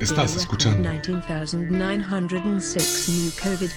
[0.00, 0.88] Estás escuchando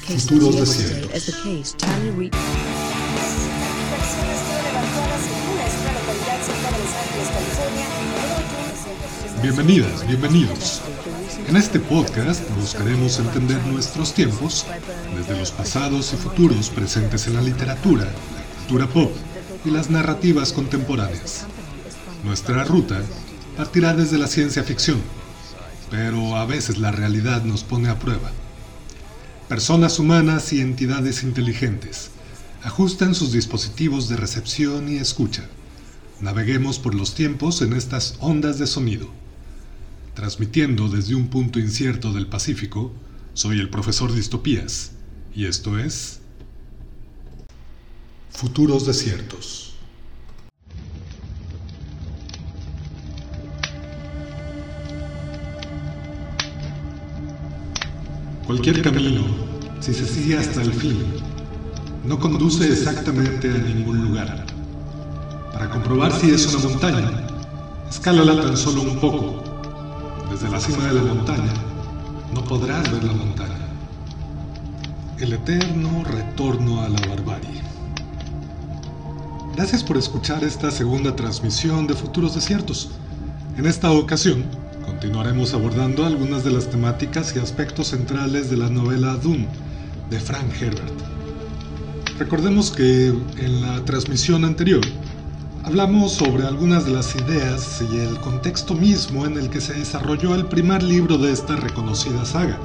[0.02, 1.44] Futuros Desiertos.
[9.42, 10.82] Bienvenidas, bienvenidos.
[11.48, 14.66] En este podcast buscaremos entender nuestros tiempos
[15.16, 19.12] desde los pasados y futuros presentes en la literatura, la cultura pop
[19.66, 21.46] y las narrativas contemporáneas.
[22.24, 23.02] Nuestra ruta
[23.56, 25.02] partirá desde la ciencia ficción,
[25.90, 28.32] pero a veces la realidad nos pone a prueba.
[29.48, 32.12] Personas humanas y entidades inteligentes
[32.64, 35.48] ajustan sus dispositivos de recepción y escucha.
[36.22, 39.10] Naveguemos por los tiempos en estas ondas de sonido.
[40.14, 42.92] Transmitiendo desde un punto incierto del Pacífico,
[43.34, 44.92] soy el profesor Distopías,
[45.34, 46.20] y esto es
[48.32, 49.76] Futuros Desiertos.
[58.50, 59.22] Cualquier camino,
[59.80, 60.98] si se sigue hasta el fin,
[62.04, 64.44] no conduce exactamente a ningún lugar.
[65.54, 67.28] Para comprobar si es una montaña,
[67.88, 69.44] escálala tan solo un poco.
[70.32, 71.54] Desde la cima de la montaña,
[72.34, 73.68] no podrás ver la montaña.
[75.20, 77.62] El eterno retorno a la barbarie.
[79.56, 82.90] Gracias por escuchar esta segunda transmisión de Futuros Desiertos.
[83.58, 84.44] En esta ocasión,
[85.00, 89.48] continuaremos abordando algunas de las temáticas y aspectos centrales de la novela Dune
[90.10, 90.92] de Frank Herbert.
[92.18, 94.82] Recordemos que en la transmisión anterior
[95.64, 100.36] hablamos sobre algunas de las ideas y el contexto mismo en el que se desarrolló
[100.36, 102.58] el primer libro de esta reconocida saga,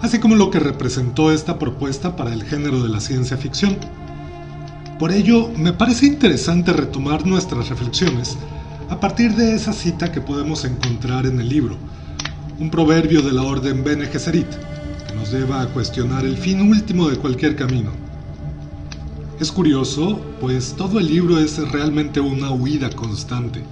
[0.00, 3.76] así como lo que representó esta propuesta para el género de la ciencia ficción.
[4.98, 8.36] Por ello, me parece interesante retomar nuestras reflexiones
[8.90, 11.76] a partir de esa cita que podemos encontrar en el libro,
[12.58, 14.48] un proverbio de la orden Bene Gesserit,
[15.06, 17.90] que nos lleva a cuestionar el fin último de cualquier camino.
[19.38, 23.62] Es curioso, pues todo el libro es realmente una huida constante.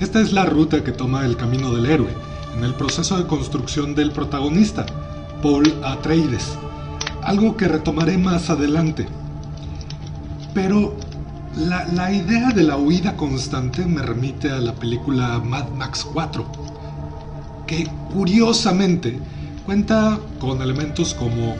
[0.00, 2.08] Esta es la ruta que toma el camino del héroe,
[2.56, 4.86] en el proceso de construcción del protagonista,
[5.42, 6.56] Paul Atreides,
[7.22, 9.06] algo que retomaré más adelante.
[10.54, 10.96] Pero
[11.58, 16.46] la, idea de la huida constante me remite a la película Mad Max 4,
[17.66, 19.18] que curiosamente
[19.66, 21.56] cuenta con elementos como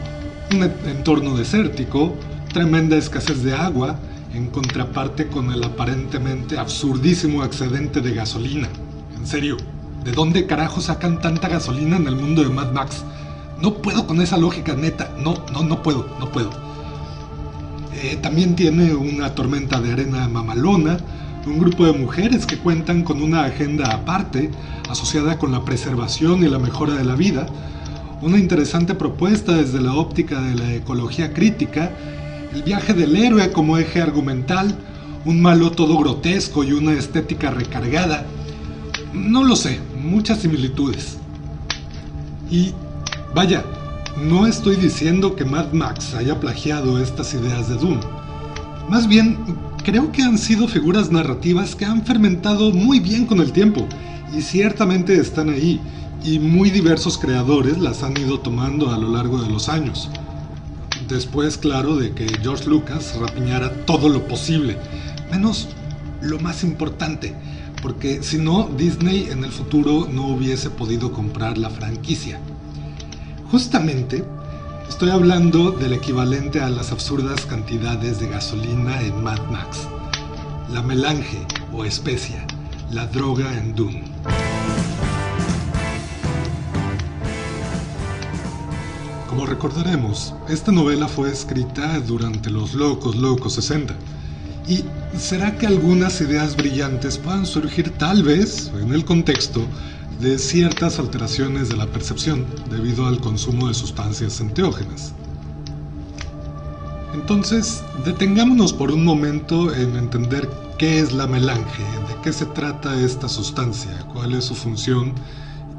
[0.51, 2.15] un entorno desértico,
[2.53, 3.99] tremenda escasez de agua,
[4.33, 8.69] en contraparte con el aparentemente absurdísimo excedente de gasolina.
[9.17, 9.57] En serio,
[10.05, 13.03] ¿de dónde carajo sacan tanta gasolina en el mundo de Mad Max?
[13.61, 16.68] No puedo con esa lógica neta, no, no, no puedo, no puedo.
[18.01, 20.97] Eh, también tiene una tormenta de arena mamalona,
[21.45, 24.49] un grupo de mujeres que cuentan con una agenda aparte,
[24.89, 27.47] asociada con la preservación y la mejora de la vida,
[28.21, 31.91] una interesante propuesta desde la óptica de la ecología crítica,
[32.53, 34.77] el viaje del héroe como eje argumental,
[35.25, 38.25] un malo todo grotesco y una estética recargada.
[39.13, 41.17] No lo sé, muchas similitudes.
[42.49, 42.73] Y
[43.33, 43.63] vaya,
[44.23, 47.99] no estoy diciendo que Mad Max haya plagiado estas ideas de Doom.
[48.89, 49.37] Más bien,
[49.83, 53.87] creo que han sido figuras narrativas que han fermentado muy bien con el tiempo,
[54.35, 55.79] y ciertamente están ahí,
[56.23, 60.09] y muy diversos creadores las han ido tomando a lo largo de los años.
[61.07, 64.77] Después, claro, de que George Lucas rapiñara todo lo posible,
[65.31, 65.69] menos
[66.21, 67.33] lo más importante,
[67.81, 72.39] porque si no, Disney en el futuro no hubiese podido comprar la franquicia.
[73.51, 74.23] Justamente
[74.87, 79.87] estoy hablando del equivalente a las absurdas cantidades de gasolina en Mad Max,
[80.71, 82.45] la melange o especia,
[82.91, 84.03] la droga en Dune.
[89.27, 93.95] Como recordaremos, esta novela fue escrita durante los locos, locos 60.
[94.67, 94.83] ¿Y
[95.17, 99.65] será que algunas ideas brillantes puedan surgir tal vez en el contexto
[100.19, 105.13] de ciertas alteraciones de la percepción debido al consumo de sustancias enteógenas.
[107.13, 112.99] Entonces, detengámonos por un momento en entender qué es la melange, de qué se trata
[112.99, 115.13] esta sustancia, cuál es su función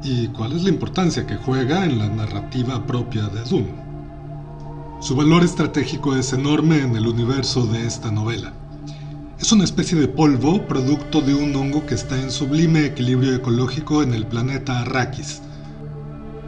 [0.03, 3.67] y cuál es la importancia que juega en la narrativa propia de Doom.
[5.01, 8.53] Su valor estratégico es enorme en el universo de esta novela.
[9.41, 14.03] Es una especie de polvo producto de un hongo que está en sublime equilibrio ecológico
[14.03, 15.41] en el planeta Arrakis.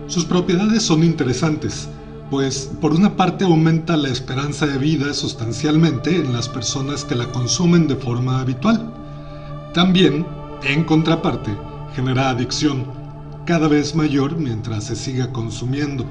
[0.05, 1.89] Sus propiedades son interesantes,
[2.29, 7.31] pues por una parte aumenta la esperanza de vida sustancialmente en las personas que la
[7.31, 8.93] consumen de forma habitual.
[9.73, 10.23] También,
[10.61, 11.49] en contraparte,
[11.95, 12.85] genera adicción,
[13.47, 16.05] cada vez mayor mientras se siga consumiendo.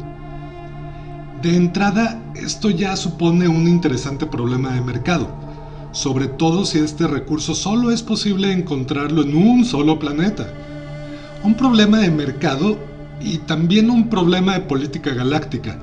[1.42, 5.51] De entrada, esto ya supone un interesante problema de mercado,
[5.92, 10.52] sobre todo si este recurso solo es posible encontrarlo en un solo planeta.
[11.44, 12.78] Un problema de mercado
[13.20, 15.78] y también un problema de política galáctica,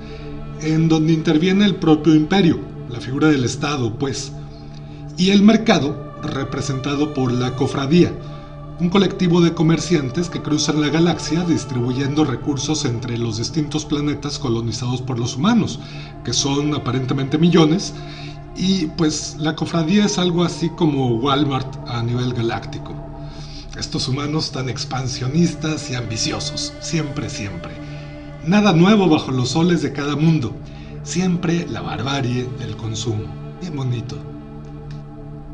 [0.62, 2.60] en donde interviene el propio imperio,
[2.90, 4.34] la figura del Estado, pues,
[5.18, 8.12] y el mercado, representado por la cofradía,
[8.80, 15.02] un colectivo de comerciantes que cruzan la galaxia distribuyendo recursos entre los distintos planetas colonizados
[15.02, 15.80] por los humanos,
[16.24, 17.94] que son aparentemente millones,
[18.60, 22.94] y pues la cofradía es algo así como Walmart a nivel galáctico.
[23.78, 27.72] Estos humanos tan expansionistas y ambiciosos, siempre, siempre.
[28.46, 30.54] Nada nuevo bajo los soles de cada mundo,
[31.04, 33.24] siempre la barbarie del consumo.
[33.62, 34.18] Bien bonito.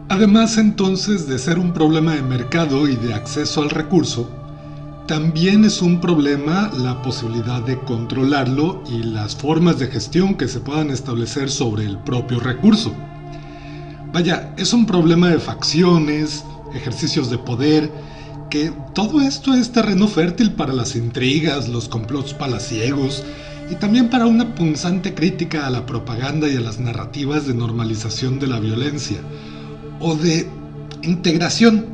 [0.10, 4.28] Además entonces de ser un problema de mercado y de acceso al recurso,
[5.08, 10.60] también es un problema la posibilidad de controlarlo y las formas de gestión que se
[10.60, 12.92] puedan establecer sobre el propio recurso.
[14.12, 16.44] Vaya, es un problema de facciones,
[16.74, 17.92] ejercicios de poder,
[18.50, 23.24] que todo esto es terreno fértil para las intrigas, los complots palaciegos
[23.70, 28.40] y también para una punzante crítica a la propaganda y a las narrativas de normalización
[28.40, 29.18] de la violencia
[30.00, 30.50] o de
[31.04, 31.86] integración,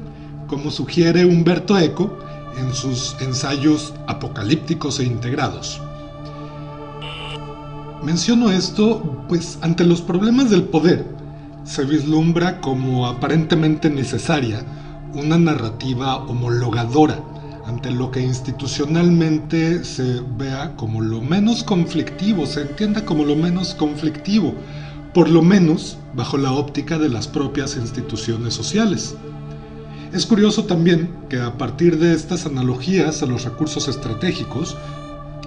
[0.47, 2.17] como sugiere Humberto Eco
[2.57, 5.81] en sus ensayos apocalípticos e integrados.
[8.03, 11.05] Menciono esto pues ante los problemas del poder
[11.63, 14.65] se vislumbra como aparentemente necesaria
[15.13, 17.19] una narrativa homologadora
[17.65, 23.75] ante lo que institucionalmente se vea como lo menos conflictivo, se entienda como lo menos
[23.75, 24.55] conflictivo,
[25.13, 29.15] por lo menos bajo la óptica de las propias instituciones sociales.
[30.13, 34.75] Es curioso también que a partir de estas analogías a los recursos estratégicos,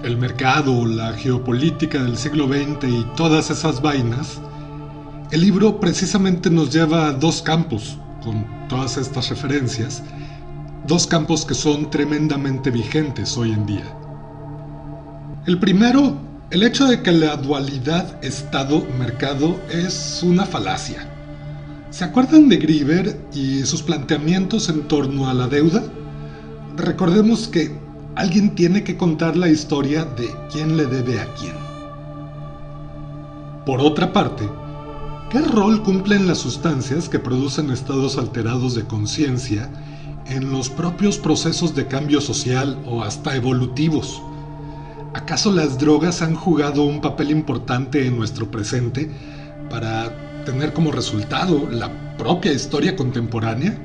[0.03, 4.39] el mercado, la geopolítica del siglo XX y todas esas vainas,
[5.31, 10.01] el libro precisamente nos lleva a dos campos, con todas estas referencias,
[10.87, 13.85] dos campos que son tremendamente vigentes hoy en día.
[15.45, 16.17] El primero
[16.51, 21.14] el hecho de que la dualidad Estado-mercado es una falacia.
[21.95, 25.81] ¿Se acuerdan de Grieber y sus planteamientos en torno a la deuda?
[26.75, 27.73] Recordemos que
[28.15, 31.53] alguien tiene que contar la historia de quién le debe a quién.
[33.65, 34.43] Por otra parte,
[35.29, 39.69] ¿qué rol cumplen las sustancias que producen estados alterados de conciencia
[40.25, 44.21] en los propios procesos de cambio social o hasta evolutivos?
[45.13, 49.09] ¿Acaso las drogas han jugado un papel importante en nuestro presente
[49.69, 53.77] para tener como resultado la propia historia contemporánea?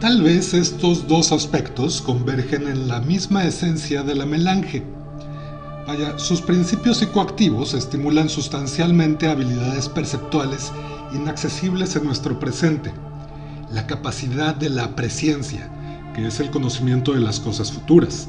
[0.00, 4.82] Tal vez estos dos aspectos convergen en la misma esencia de la melange.
[5.86, 10.72] Vaya, sus principios psicoactivos estimulan sustancialmente habilidades perceptuales
[11.12, 12.92] inaccesibles en nuestro presente,
[13.72, 15.68] la capacidad de la presciencia,
[16.14, 18.28] que es el conocimiento de las cosas futuras,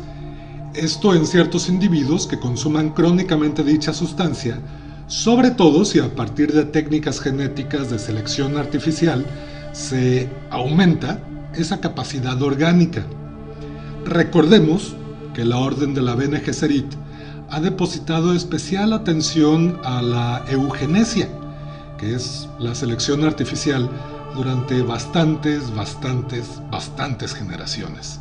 [0.74, 4.60] esto en ciertos individuos que consuman crónicamente dicha sustancia,
[5.08, 9.26] sobre todo si a partir de técnicas genéticas de selección artificial
[9.72, 11.20] se aumenta
[11.56, 13.06] esa capacidad orgánica.
[14.06, 14.96] Recordemos
[15.34, 16.88] que la Orden de la Bene Gesserit
[17.50, 21.30] ha depositado especial atención a la eugenesia,
[21.98, 23.90] que es la selección artificial
[24.36, 28.20] durante bastantes, bastantes, bastantes generaciones.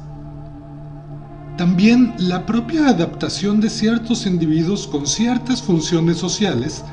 [1.56, 6.84] También la propia adaptación de ciertos individuos con ciertas funciones sociales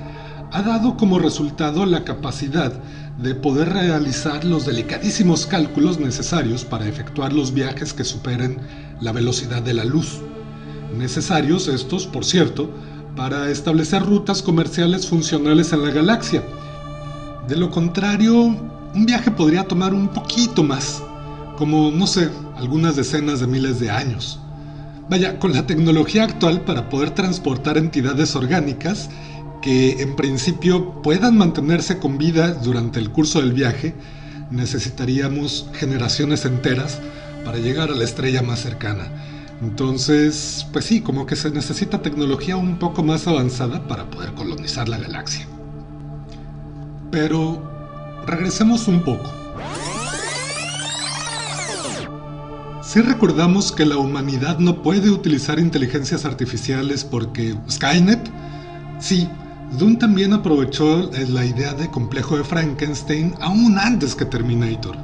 [0.54, 2.72] ha dado como resultado la capacidad
[3.22, 8.58] de poder realizar los delicadísimos cálculos necesarios para efectuar los viajes que superen
[9.02, 10.22] la velocidad de la luz.
[10.98, 12.70] Necesarios estos, por cierto,
[13.18, 16.42] para establecer rutas comerciales funcionales en la galaxia.
[17.50, 18.34] De lo contrario,
[18.96, 21.04] un viaje podría tomar un poquito más,
[21.58, 24.40] como, no sé, algunas decenas de miles de años.
[25.10, 29.10] Vaya, con la tecnología actual para poder transportar entidades orgánicas
[29.62, 33.96] que en principio puedan mantenerse con vida durante el curso del viaje,
[34.52, 37.00] necesitaríamos generaciones enteras
[37.44, 39.12] para llegar a la estrella más cercana.
[39.62, 44.90] Entonces, pues sí, como que se necesita tecnología un poco más avanzada para poder colonizar
[44.90, 45.48] la galaxia.
[47.12, 47.62] Pero
[48.26, 49.32] regresemos un poco.
[52.94, 58.30] Si recordamos que la humanidad no puede utilizar inteligencias artificiales porque Skynet,
[59.00, 59.28] sí,
[59.80, 64.96] Dune también aprovechó la idea de complejo de Frankenstein aún antes que Terminator.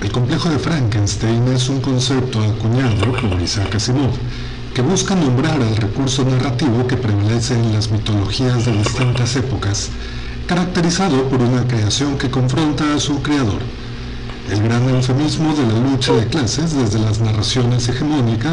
[0.00, 4.12] El El complejo de Frankenstein es un concepto acuñado por Isaac Asimov
[4.74, 9.88] que busca nombrar al recurso narrativo que prevalece en las mitologías de distintas épocas,
[10.46, 13.62] caracterizado por una creación que confronta a su creador.
[14.50, 18.52] El gran eufemismo de la lucha de clases desde las narraciones hegemónicas.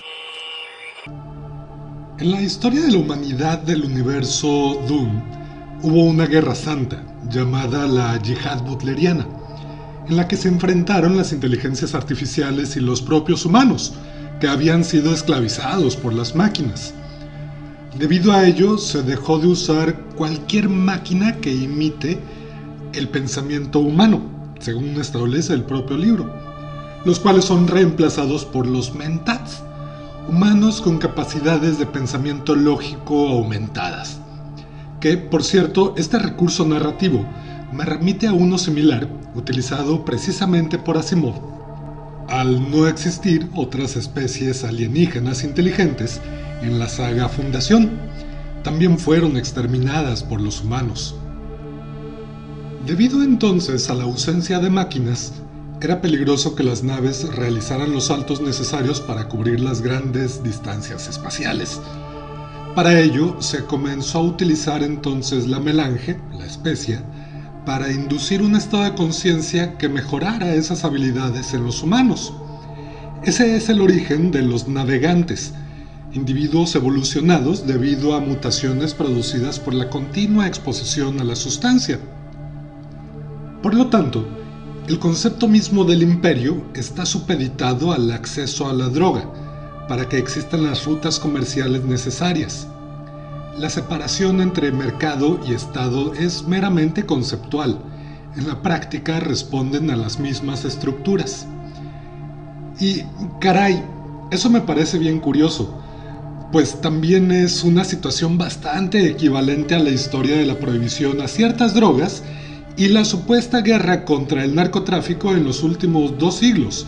[2.20, 5.22] En la historia de la humanidad del universo Doom
[5.82, 9.26] hubo una guerra santa llamada la Yihad Butleriana,
[10.08, 13.94] en la que se enfrentaron las inteligencias artificiales y los propios humanos,
[14.40, 16.94] que habían sido esclavizados por las máquinas.
[17.98, 22.20] Debido a ello, se dejó de usar cualquier máquina que imite
[22.94, 26.34] el pensamiento humano, según establece el propio libro,
[27.06, 29.64] los cuales son reemplazados por los mentats,
[30.28, 34.20] humanos con capacidades de pensamiento lógico aumentadas.
[35.00, 37.26] Que, por cierto, este recurso narrativo
[37.72, 41.60] me remite a uno similar utilizado precisamente por Asimov
[42.30, 46.22] al no existir otras especies alienígenas inteligentes
[46.62, 47.90] en la saga Fundación,
[48.64, 51.16] también fueron exterminadas por los humanos.
[52.90, 55.32] Debido entonces a la ausencia de máquinas,
[55.80, 61.80] era peligroso que las naves realizaran los saltos necesarios para cubrir las grandes distancias espaciales.
[62.74, 67.00] Para ello se comenzó a utilizar entonces la melange, la especie,
[67.64, 72.34] para inducir un estado de conciencia que mejorara esas habilidades en los humanos.
[73.24, 75.54] Ese es el origen de los navegantes,
[76.12, 82.00] individuos evolucionados debido a mutaciones producidas por la continua exposición a la sustancia.
[83.62, 84.26] Por lo tanto,
[84.88, 89.30] el concepto mismo del imperio está supeditado al acceso a la droga,
[89.88, 92.68] para que existan las rutas comerciales necesarias
[93.60, 97.78] la separación entre mercado y Estado es meramente conceptual.
[98.38, 101.46] En la práctica responden a las mismas estructuras.
[102.80, 103.04] Y,
[103.42, 103.84] caray,
[104.32, 105.78] eso me parece bien curioso,
[106.54, 111.74] pues también es una situación bastante equivalente a la historia de la prohibición a ciertas
[111.74, 112.24] drogas
[112.80, 116.86] y la supuesta guerra contra el narcotráfico en los últimos dos siglos,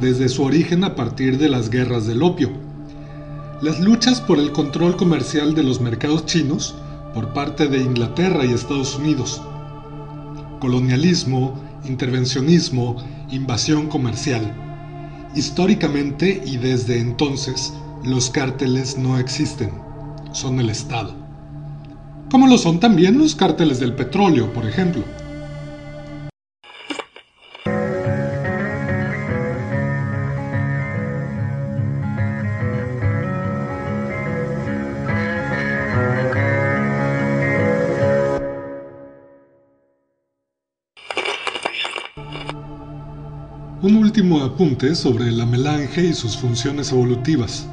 [0.00, 2.52] desde su origen a partir de las guerras del opio.
[3.60, 6.74] Las luchas por el control comercial de los mercados chinos
[7.12, 9.42] por parte de Inglaterra y Estados Unidos.
[10.58, 12.96] Colonialismo, intervencionismo,
[13.30, 14.54] invasión comercial.
[15.34, 19.70] Históricamente y desde entonces, los cárteles no existen,
[20.32, 21.14] son el Estado.
[22.30, 25.04] Como lo son también los cárteles del petróleo, por ejemplo.
[44.16, 47.66] Último apunte sobre la melange y sus funciones evolutivas.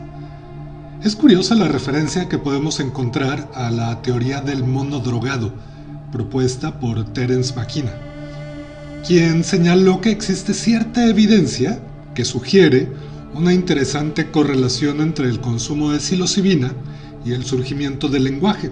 [1.02, 5.54] Es curiosa la referencia que podemos encontrar a la teoría del mono drogado,
[6.12, 7.94] propuesta por Terence McKenna,
[9.08, 11.80] quien señaló que existe cierta evidencia
[12.14, 12.92] que sugiere
[13.34, 16.74] una interesante correlación entre el consumo de psilocibina
[17.24, 18.70] y el surgimiento del lenguaje,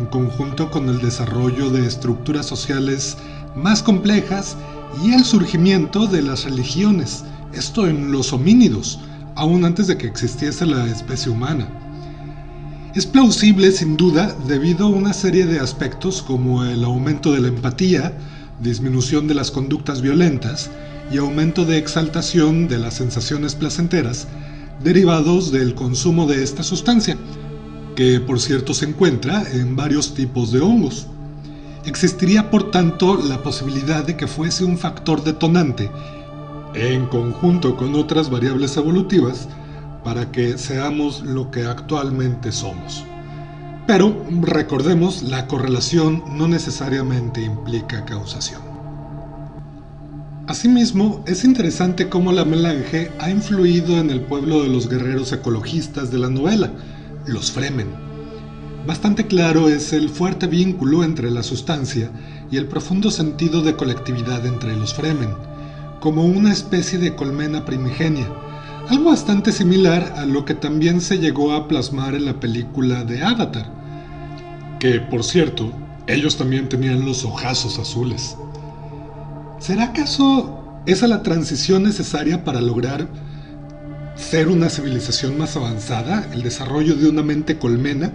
[0.00, 3.16] en conjunto con el desarrollo de estructuras sociales
[3.54, 4.56] más complejas
[5.02, 9.00] y el surgimiento de las religiones, esto en los homínidos,
[9.34, 11.68] aún antes de que existiese la especie humana.
[12.94, 17.48] Es plausible sin duda debido a una serie de aspectos como el aumento de la
[17.48, 18.16] empatía,
[18.60, 20.70] disminución de las conductas violentas
[21.12, 24.28] y aumento de exaltación de las sensaciones placenteras
[24.82, 27.16] derivados del consumo de esta sustancia,
[27.96, 31.08] que por cierto se encuentra en varios tipos de hongos.
[31.86, 35.90] Existiría por tanto la posibilidad de que fuese un factor detonante,
[36.74, 39.48] en conjunto con otras variables evolutivas,
[40.02, 43.04] para que seamos lo que actualmente somos.
[43.86, 48.62] Pero recordemos, la correlación no necesariamente implica causación.
[50.46, 56.10] Asimismo, es interesante cómo la melange ha influido en el pueblo de los guerreros ecologistas
[56.10, 56.70] de la novela,
[57.26, 58.03] los Fremen.
[58.86, 62.10] Bastante claro es el fuerte vínculo entre la sustancia
[62.50, 65.30] y el profundo sentido de colectividad entre los Fremen,
[66.00, 68.28] como una especie de colmena primigenia,
[68.90, 73.24] algo bastante similar a lo que también se llegó a plasmar en la película de
[73.24, 73.72] Avatar,
[74.78, 75.72] que por cierto,
[76.06, 78.36] ellos también tenían los ojazos azules.
[79.60, 83.08] ¿Será acaso esa la transición necesaria para lograr
[84.14, 88.12] ser una civilización más avanzada, el desarrollo de una mente colmena?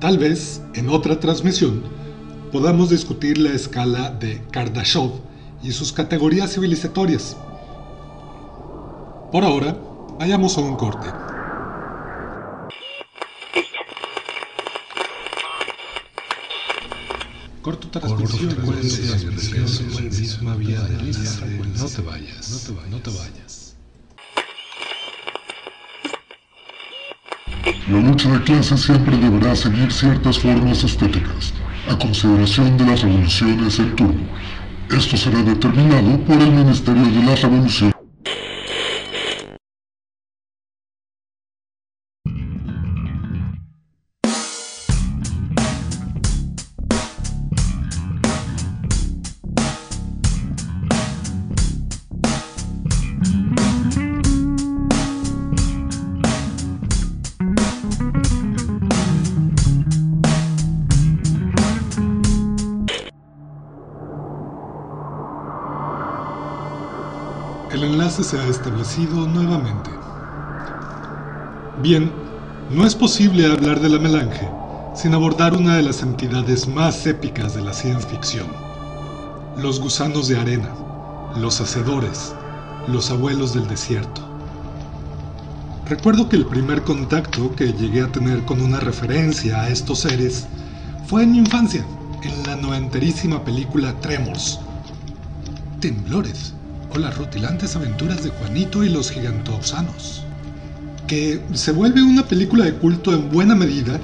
[0.00, 1.82] Tal vez, en otra transmisión,
[2.52, 5.10] podamos discutir la escala de Kardashev
[5.62, 7.34] y sus categorías civilizatorias.
[9.32, 9.74] Por ahora,
[10.18, 11.08] vayamos a un corte.
[17.62, 18.54] Corto transmisión,
[20.10, 20.96] misma vía de
[21.78, 23.65] No te vayas, no te vayas.
[27.90, 31.52] La lucha de clases siempre deberá seguir ciertas formas estéticas,
[31.88, 34.22] a consideración de las revoluciones en turno.
[34.90, 37.95] Esto será determinado por el Ministerio de la Revolución.
[68.98, 69.90] Nuevamente.
[71.82, 72.10] Bien,
[72.70, 74.48] no es posible hablar de la melange
[74.94, 78.46] sin abordar una de las entidades más épicas de la ciencia ficción.
[79.58, 80.70] Los gusanos de arena,
[81.36, 82.34] los hacedores,
[82.86, 84.22] los abuelos del desierto.
[85.86, 90.46] Recuerdo que el primer contacto que llegué a tener con una referencia a estos seres
[91.06, 91.84] fue en mi infancia,
[92.22, 94.60] en la noventerísima película Tremors.
[95.80, 96.55] Temblores
[96.90, 100.22] o las rutilantes aventuras de Juanito y los gigantousanos,
[101.06, 104.00] que se vuelve una película de culto en buena medida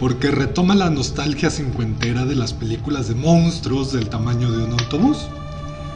[0.00, 5.18] porque retoma la nostalgia cincuentera de las películas de monstruos del tamaño de un autobús,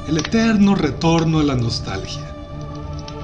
[0.08, 2.22] el eterno retorno a la nostalgia.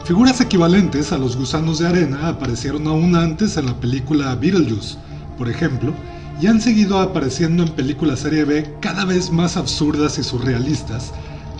[0.05, 4.96] Figuras equivalentes a los gusanos de arena aparecieron aún antes en la película Beetlejuice,
[5.38, 5.94] por ejemplo,
[6.42, 11.12] y han seguido apareciendo en películas serie B cada vez más absurdas y surrealistas,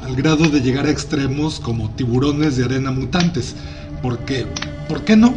[0.04, 3.54] al grado de llegar a extremos como tiburones de arena mutantes,
[4.02, 4.46] porque,
[4.88, 5.34] ¿por qué no?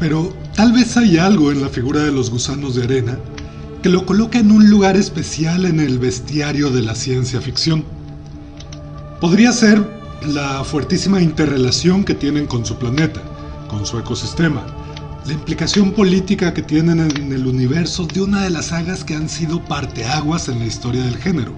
[0.00, 3.18] Pero tal vez hay algo en la figura de los gusanos de arena
[3.82, 7.84] que lo coloca en un lugar especial en el bestiario de la ciencia ficción.
[9.20, 9.86] Podría ser
[10.26, 13.22] la fuertísima interrelación que tienen con su planeta,
[13.68, 14.66] con su ecosistema,
[15.26, 19.28] la implicación política que tienen en el universo de una de las sagas que han
[19.28, 21.52] sido parteaguas en la historia del género.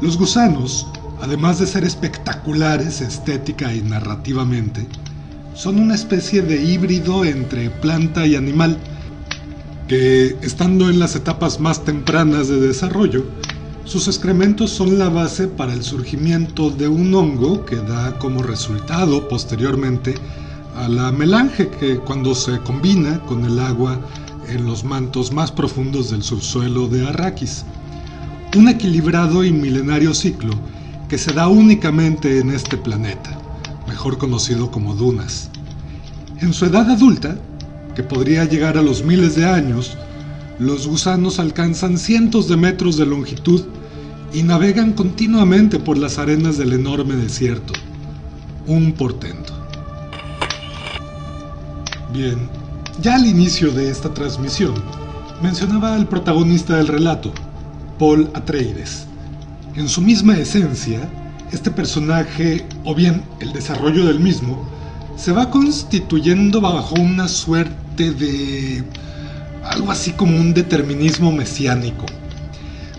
[0.00, 0.86] Los gusanos,
[1.20, 4.86] además de ser espectaculares estética y narrativamente,
[5.54, 8.78] son una especie de híbrido entre planta y animal,
[9.88, 13.24] que estando en las etapas más tempranas de desarrollo,
[13.84, 19.26] sus excrementos son la base para el surgimiento de un hongo que da como resultado
[19.26, 20.14] posteriormente
[20.76, 23.98] a la melange que cuando se combina con el agua
[24.48, 27.64] en los mantos más profundos del subsuelo de Arrakis
[28.56, 30.54] un equilibrado y milenario ciclo
[31.08, 33.38] que se da únicamente en este planeta,
[33.86, 35.50] mejor conocido como dunas.
[36.40, 37.36] En su edad adulta,
[37.94, 39.96] que podría llegar a los miles de años,
[40.58, 43.64] los gusanos alcanzan cientos de metros de longitud
[44.32, 47.74] y navegan continuamente por las arenas del enorme desierto.
[48.66, 49.52] Un portento.
[52.12, 52.48] Bien,
[53.00, 54.74] ya al inicio de esta transmisión,
[55.42, 57.32] mencionaba al protagonista del relato,
[57.98, 59.06] Paul Atreides.
[59.74, 61.00] En su misma esencia,
[61.52, 64.66] este personaje, o bien el desarrollo del mismo,
[65.16, 68.84] se va constituyendo bajo una suerte de
[69.64, 72.06] algo así como un determinismo mesiánico.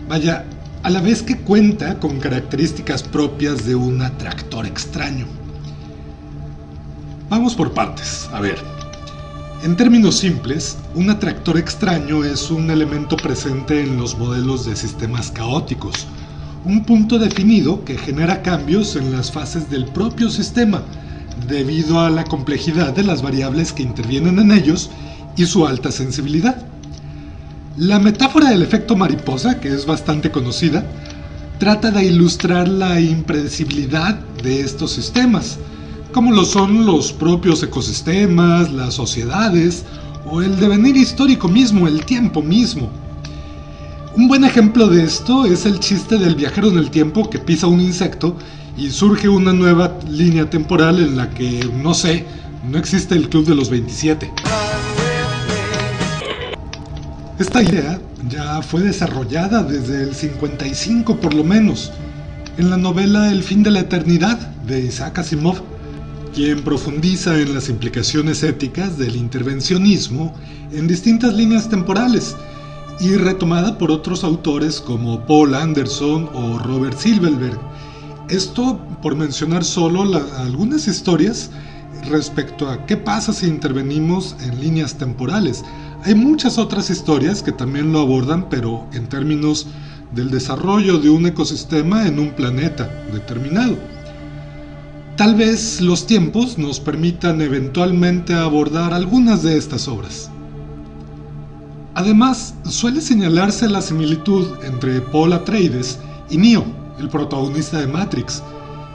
[0.07, 0.45] Vaya,
[0.83, 5.27] a la vez que cuenta con características propias de un atractor extraño.
[7.29, 8.57] Vamos por partes, a ver.
[9.61, 15.31] En términos simples, un atractor extraño es un elemento presente en los modelos de sistemas
[15.31, 16.07] caóticos,
[16.63, 20.81] un punto definido que genera cambios en las fases del propio sistema,
[21.45, 24.91] debido a la complejidad de las variables que intervienen en ellos
[25.35, 26.55] y su alta sensibilidad.
[27.75, 30.85] La metáfora del efecto mariposa, que es bastante conocida,
[31.57, 35.59] trata de ilustrar la impredecibilidad de estos sistemas,
[36.11, 39.85] como lo son los propios ecosistemas, las sociedades
[40.25, 42.89] o el devenir histórico mismo, el tiempo mismo.
[44.15, 47.67] Un buen ejemplo de esto es el chiste del viajero en el tiempo que pisa
[47.67, 48.35] un insecto
[48.75, 52.25] y surge una nueva línea temporal en la que, no sé,
[52.69, 54.31] no existe el Club de los 27.
[57.37, 61.91] Esta idea ya fue desarrollada desde el 55 por lo menos,
[62.57, 65.61] en la novela El fin de la eternidad de Isaac Asimov,
[66.33, 70.33] quien profundiza en las implicaciones éticas del intervencionismo
[70.71, 72.35] en distintas líneas temporales
[72.99, 77.59] y retomada por otros autores como Paul Anderson o Robert Silverberg,
[78.29, 80.03] Esto por mencionar solo
[80.37, 81.49] algunas historias
[82.09, 85.63] respecto a qué pasa si intervenimos en líneas temporales.
[86.03, 89.67] Hay muchas otras historias que también lo abordan, pero en términos
[90.13, 93.77] del desarrollo de un ecosistema en un planeta determinado.
[95.19, 100.31] Tal vez los tiempos nos permitan eventualmente abordar algunas de estas obras.
[101.93, 106.63] Además, suele señalarse la similitud entre Paul Atreides y Neo,
[106.99, 108.41] el protagonista de Matrix.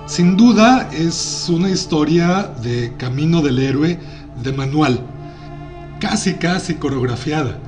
[0.07, 4.01] Sin duda es una historia de camino del héroe
[4.43, 5.01] de manual,
[6.01, 7.59] casi casi coreografiada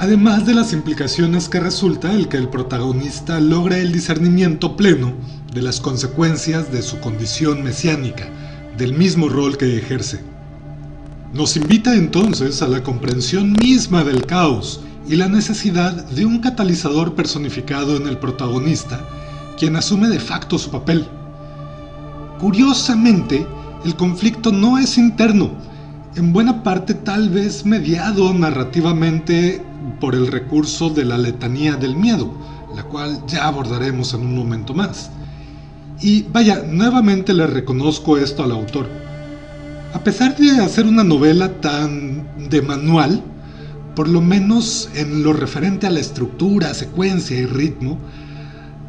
[0.00, 5.12] además de las implicaciones que resulta el que el protagonista logre el discernimiento pleno
[5.52, 8.26] de las consecuencias de su condición mesiánica,
[8.78, 10.20] del mismo rol que ejerce.
[11.34, 17.14] Nos invita entonces a la comprensión misma del caos y la necesidad de un catalizador
[17.14, 19.06] personificado en el protagonista,
[19.58, 21.06] quien asume de facto su papel.
[22.38, 23.46] Curiosamente,
[23.84, 25.50] el conflicto no es interno,
[26.16, 29.62] en buena parte tal vez mediado narrativamente
[30.00, 32.32] por el recurso de la letanía del miedo,
[32.74, 35.10] la cual ya abordaremos en un momento más.
[36.00, 38.88] Y vaya, nuevamente le reconozco esto al autor.
[39.92, 43.22] A pesar de hacer una novela tan de manual,
[43.94, 47.98] por lo menos en lo referente a la estructura, secuencia y ritmo,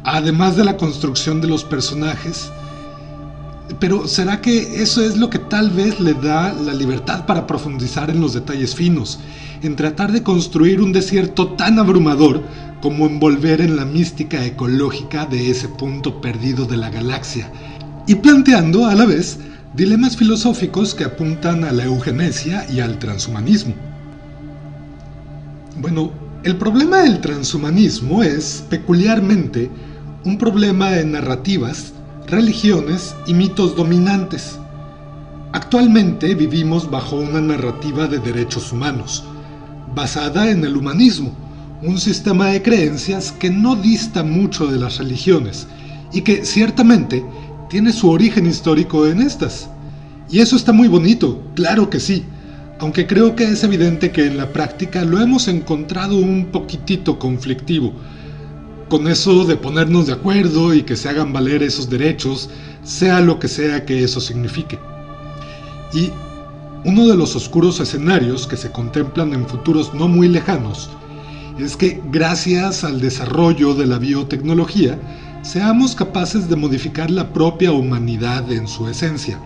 [0.04, 2.50] además de la construcción de los personajes,
[3.78, 8.10] pero ¿será que eso es lo que tal vez le da la libertad para profundizar
[8.10, 9.18] en los detalles finos,
[9.62, 12.42] en tratar de construir un desierto tan abrumador
[12.80, 17.50] como envolver en la mística ecológica de ese punto perdido de la galaxia,
[18.06, 19.38] y planteando a la vez
[19.74, 23.74] dilemas filosóficos que apuntan a la eugenesia y al transhumanismo?
[25.80, 26.10] Bueno,
[26.42, 29.70] el problema del transhumanismo es peculiarmente
[30.24, 31.92] un problema de narrativas
[32.26, 34.58] religiones y mitos dominantes.
[35.52, 39.24] Actualmente vivimos bajo una narrativa de derechos humanos,
[39.94, 41.32] basada en el humanismo,
[41.82, 45.66] un sistema de creencias que no dista mucho de las religiones
[46.12, 47.24] y que ciertamente
[47.68, 49.68] tiene su origen histórico en estas.
[50.30, 52.24] Y eso está muy bonito, claro que sí,
[52.78, 57.92] aunque creo que es evidente que en la práctica lo hemos encontrado un poquitito conflictivo,
[58.88, 62.50] con eso de ponernos de acuerdo y que se hagan valer esos derechos,
[62.82, 64.78] sea lo que sea que eso signifique.
[65.94, 66.10] Y
[66.84, 70.90] uno de los oscuros escenarios que se contemplan en futuros no muy lejanos
[71.58, 74.98] es que gracias al desarrollo de la biotecnología
[75.42, 79.38] seamos capaces de modificar la propia humanidad en su esencia.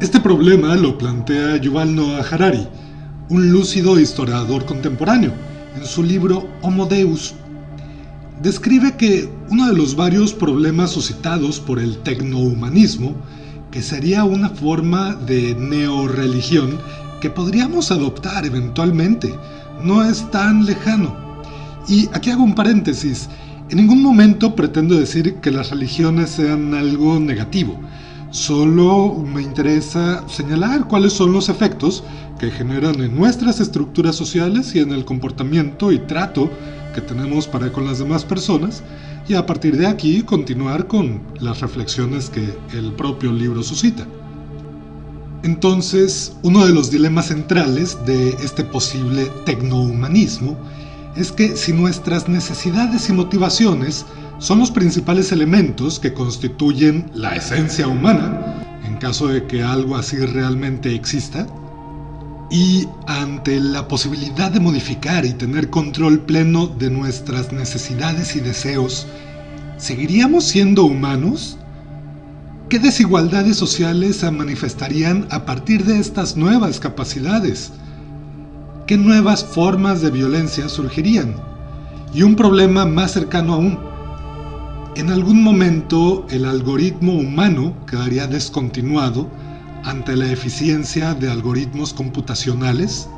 [0.00, 2.66] Este problema lo plantea Yuval Noah Harari,
[3.30, 5.32] un lúcido historiador contemporáneo,
[5.76, 7.34] en su libro Homo Deus,
[8.42, 13.14] describe que uno de los varios problemas suscitados por el tecnohumanismo,
[13.76, 16.78] que sería una forma de neoreligión
[17.20, 19.34] que podríamos adoptar eventualmente,
[19.82, 21.14] no es tan lejano.
[21.86, 23.28] Y aquí hago un paréntesis,
[23.68, 27.78] en ningún momento pretendo decir que las religiones sean algo negativo,
[28.30, 32.02] solo me interesa señalar cuáles son los efectos
[32.38, 36.50] que generan en nuestras estructuras sociales y en el comportamiento y trato
[36.94, 38.82] que tenemos para con las demás personas
[39.28, 44.06] y a partir de aquí continuar con las reflexiones que el propio libro suscita.
[45.42, 50.56] Entonces, uno de los dilemas centrales de este posible tecnohumanismo
[51.16, 54.06] es que si nuestras necesidades y motivaciones
[54.38, 60.16] son los principales elementos que constituyen la esencia humana, en caso de que algo así
[60.18, 61.46] realmente exista,
[62.50, 69.06] y ante la posibilidad de modificar y tener control pleno de nuestras necesidades y deseos,
[69.78, 71.58] ¿seguiríamos siendo humanos?
[72.68, 77.72] ¿Qué desigualdades sociales se manifestarían a partir de estas nuevas capacidades?
[78.86, 81.34] ¿Qué nuevas formas de violencia surgirían?
[82.14, 83.78] Y un problema más cercano aún.
[84.94, 89.28] En algún momento el algoritmo humano quedaría descontinuado
[89.86, 93.08] ante la eficiencia de algoritmos computacionales?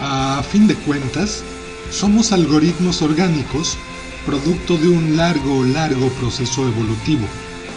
[0.00, 1.44] A fin de cuentas,
[1.90, 3.76] somos algoritmos orgánicos
[4.24, 7.26] producto de un largo, largo proceso evolutivo,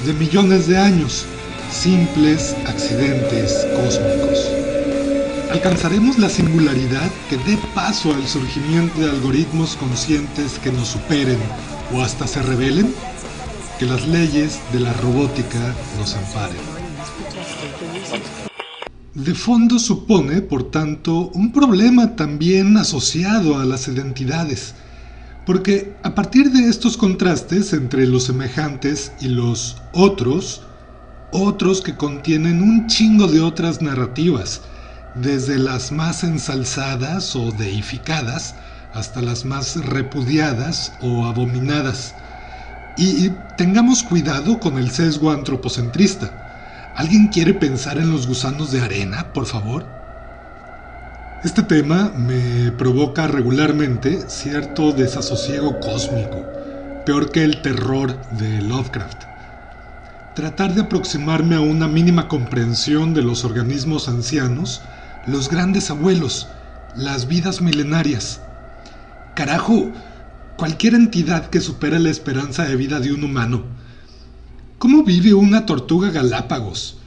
[0.06, 1.26] de millones de años,
[1.72, 4.52] simples accidentes cósmicos.
[5.52, 11.40] ¿Alcanzaremos la singularidad que dé paso al surgimiento de algoritmos conscientes que nos superen
[11.94, 12.94] o hasta se rebelen?
[13.80, 16.75] Que las leyes de la robótica nos amparen.
[19.14, 24.76] De fondo supone, por tanto, un problema también asociado a las identidades,
[25.46, 30.64] Porque a partir de estos contrastes entre los semejantes y los otros,
[31.32, 34.62] otros que contienen un chingo de otras narrativas,
[35.14, 38.56] desde las más ensalzadas o deificadas
[38.94, 42.16] hasta las más repudiadas o abominadas.
[42.98, 46.45] Y tengamos cuidado con el sesgo antropocentrista.
[46.96, 49.86] ¿Alguien quiere pensar en los gusanos de arena, por favor?
[51.44, 56.46] Este tema me provoca regularmente cierto desasosiego cósmico,
[57.06, 59.24] peor que el terror de Lovecraft.
[60.36, 64.82] Tratar de aproximarme a una mínima comprensión de los organismos ancianos,
[65.28, 66.48] los grandes abuelos,
[66.96, 68.40] las vidas milenarias.
[69.36, 69.92] Carajo,
[70.56, 73.75] cualquier entidad que supera la esperanza de vida de un humano.
[74.86, 76.98] ¿Cómo vive una tortuga Galápagos?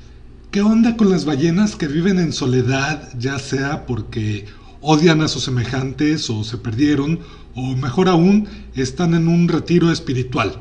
[0.51, 4.47] ¿Qué onda con las ballenas que viven en soledad, ya sea porque
[4.81, 7.21] odian a sus semejantes o se perdieron,
[7.55, 10.61] o mejor aún, están en un retiro espiritual?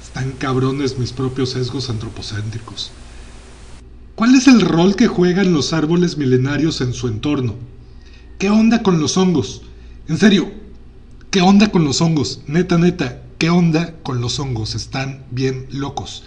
[0.00, 2.92] Están cabrones mis propios sesgos antropocéntricos.
[4.14, 7.56] ¿Cuál es el rol que juegan los árboles milenarios en su entorno?
[8.38, 9.62] ¿Qué onda con los hongos?
[10.06, 10.52] En serio,
[11.32, 12.42] ¿qué onda con los hongos?
[12.46, 14.74] Neta, neta, ¿qué onda con los hongos?
[14.74, 16.24] Están bien locos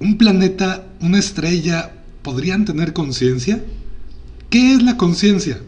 [0.00, 3.64] un planeta, una estrella, podrían tener conciencia?
[4.50, 5.60] ¿Qué es la conciencia?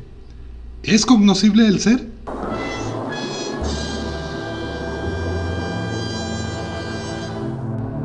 [0.82, 2.06] ¿Es cognoscible el ser?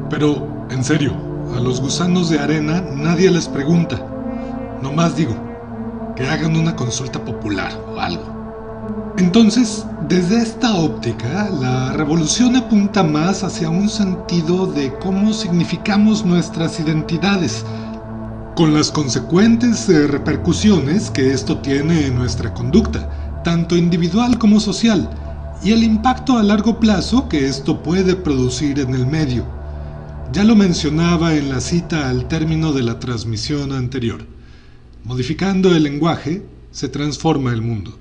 [0.10, 1.14] Pero, en serio,
[1.56, 4.06] a los gusanos de arena nadie les pregunta.
[4.82, 5.36] Nomás digo,
[6.16, 8.31] que hagan una consulta popular o algo.
[9.17, 16.80] Entonces, desde esta óptica, la revolución apunta más hacia un sentido de cómo significamos nuestras
[16.80, 17.65] identidades,
[18.56, 25.10] con las consecuentes eh, repercusiones que esto tiene en nuestra conducta, tanto individual como social,
[25.63, 29.45] y el impacto a largo plazo que esto puede producir en el medio.
[30.32, 34.26] Ya lo mencionaba en la cita al término de la transmisión anterior.
[35.04, 38.01] Modificando el lenguaje, se transforma el mundo.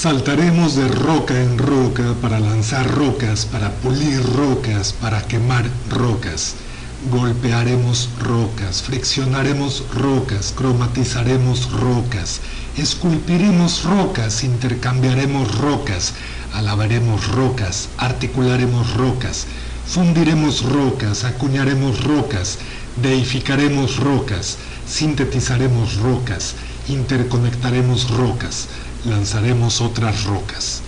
[0.00, 6.54] Saltaremos de roca en roca para lanzar rocas, para pulir rocas, para quemar rocas.
[7.10, 12.40] Golpearemos rocas, friccionaremos rocas, cromatizaremos rocas,
[12.76, 16.14] esculpiremos rocas, intercambiaremos rocas,
[16.54, 19.48] alabaremos rocas, articularemos rocas,
[19.84, 22.60] fundiremos rocas, acuñaremos rocas,
[23.02, 26.54] deificaremos rocas, sintetizaremos rocas,
[26.86, 28.68] interconectaremos rocas
[29.04, 30.82] lanzaremos otras rocas.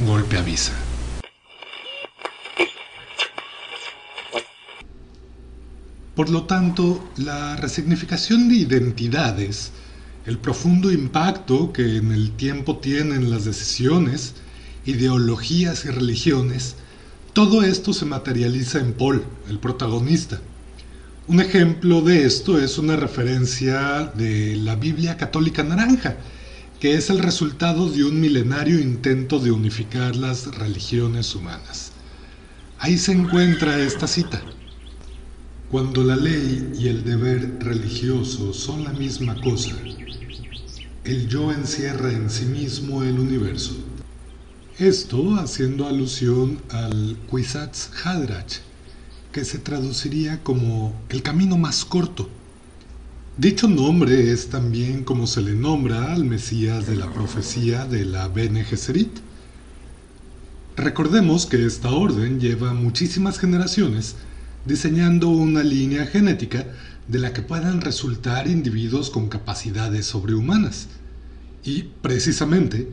[0.00, 0.72] Golpe avisa.
[6.14, 9.72] Por lo tanto, la resignificación de identidades,
[10.26, 14.34] el profundo impacto que en el tiempo tienen las decisiones,
[14.84, 16.76] ideologías y religiones,
[17.32, 20.40] todo esto se materializa en Paul, el protagonista.
[21.28, 26.16] Un ejemplo de esto es una referencia de la Biblia católica naranja,
[26.80, 31.92] que es el resultado de un milenario intento de unificar las religiones humanas.
[32.78, 34.40] Ahí se encuentra esta cita.
[35.70, 39.76] Cuando la ley y el deber religioso son la misma cosa,
[41.04, 43.76] el yo encierra en sí mismo el universo.
[44.78, 48.60] Esto haciendo alusión al Kwisatz Haderach,
[49.32, 52.30] que se traduciría como el camino más corto
[53.40, 58.28] Dicho nombre es también como se le nombra al Mesías de la profecía de la
[58.28, 59.08] Bene Gesserit.
[60.76, 64.16] Recordemos que esta orden lleva muchísimas generaciones
[64.66, 66.66] diseñando una línea genética
[67.08, 70.88] de la que puedan resultar individuos con capacidades sobrehumanas.
[71.64, 72.90] Y precisamente,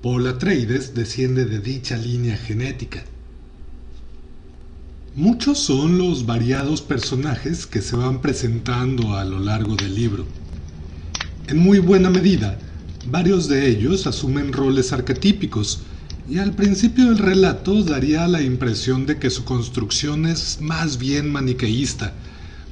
[0.00, 3.02] Paul Atreides desciende de dicha línea genética.
[5.14, 10.26] Muchos son los variados personajes que se van presentando a lo largo del libro.
[11.48, 12.58] En muy buena medida,
[13.06, 15.80] varios de ellos asumen roles arquetípicos,
[16.28, 21.32] y al principio del relato daría la impresión de que su construcción es más bien
[21.32, 22.12] maniqueísta,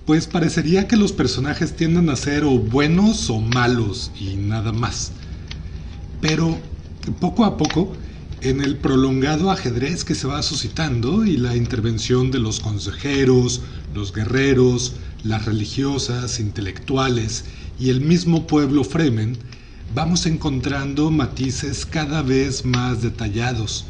[0.05, 5.11] pues parecería que los personajes tienden a ser o buenos o malos y nada más.
[6.21, 6.59] Pero
[7.19, 7.97] poco a poco,
[8.49, 13.61] en el prolongado ajedrez que se va suscitando y la intervención de los consejeros,
[13.93, 14.93] los guerreros,
[15.25, 17.45] las religiosas, intelectuales
[17.81, 19.37] y el mismo pueblo Fremen,
[19.97, 23.85] vamos encontrando matices cada vez más detallados.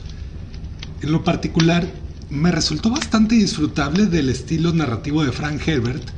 [1.02, 1.86] En lo particular,
[2.30, 6.08] me resultó bastante disfrutable del estilo narrativo de Frank Herbert,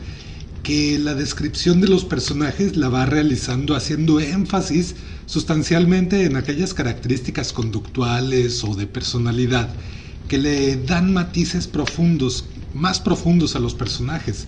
[0.63, 4.95] que la descripción de los personajes la va realizando haciendo énfasis
[5.29, 9.69] sustancialmente en aquellas características conductuales o de personalidad
[10.27, 14.47] que le dan matices profundos, más profundos a los personajes,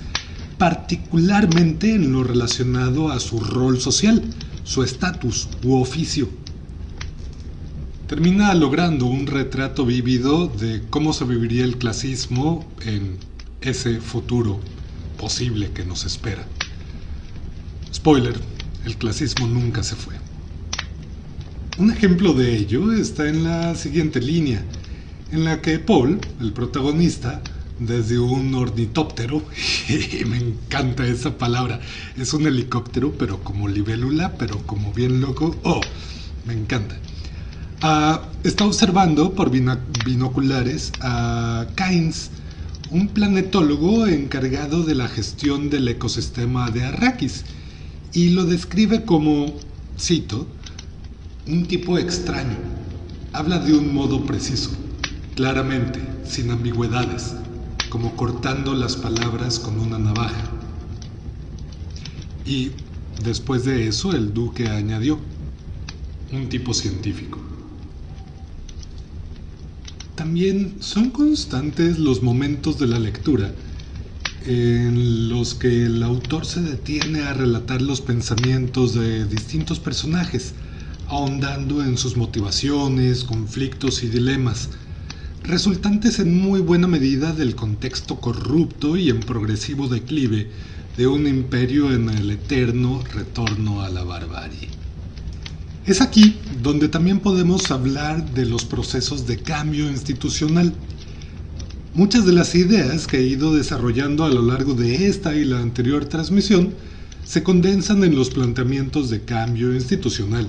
[0.56, 4.22] particularmente en lo relacionado a su rol social,
[4.64, 6.30] su estatus u oficio.
[8.06, 13.18] Termina logrando un retrato vívido de cómo se viviría el clasismo en
[13.60, 14.60] ese futuro
[15.18, 16.46] posible que nos espera.
[17.94, 18.40] Spoiler,
[18.86, 20.29] el clasismo nunca se fue.
[21.80, 24.62] Un ejemplo de ello está en la siguiente línea,
[25.32, 27.40] en la que Paul, el protagonista,
[27.78, 29.42] desde un ornitóptero,
[30.28, 31.80] me encanta esa palabra,
[32.18, 35.80] es un helicóptero, pero como libélula, pero como bien loco, oh,
[36.46, 36.98] me encanta.
[37.80, 42.30] Ah, está observando por binoculares a Kynes,
[42.90, 47.46] un planetólogo encargado de la gestión del ecosistema de Arrakis,
[48.12, 49.54] y lo describe como,
[49.98, 50.46] cito,
[51.46, 52.56] un tipo extraño.
[53.32, 54.70] Habla de un modo preciso,
[55.36, 57.34] claramente, sin ambigüedades,
[57.88, 60.50] como cortando las palabras con una navaja.
[62.44, 62.72] Y
[63.22, 65.18] después de eso el duque añadió,
[66.32, 67.38] un tipo científico.
[70.14, 73.52] También son constantes los momentos de la lectura
[74.46, 80.54] en los que el autor se detiene a relatar los pensamientos de distintos personajes,
[81.10, 84.68] ahondando en sus motivaciones, conflictos y dilemas,
[85.42, 90.50] resultantes en muy buena medida del contexto corrupto y en progresivo declive
[90.96, 94.68] de un imperio en el eterno retorno a la barbarie.
[95.84, 100.72] Es aquí donde también podemos hablar de los procesos de cambio institucional.
[101.92, 105.58] Muchas de las ideas que he ido desarrollando a lo largo de esta y la
[105.58, 106.72] anterior transmisión
[107.24, 110.48] se condensan en los planteamientos de cambio institucional,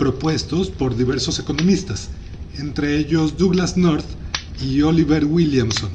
[0.00, 2.08] propuestos por diversos economistas,
[2.56, 4.06] entre ellos Douglas North
[4.64, 5.90] y Oliver Williamson,